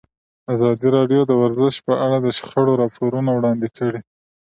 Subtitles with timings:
[0.53, 4.01] ازادي راډیو د ورزش په اړه د شخړو راپورونه وړاندې کړي.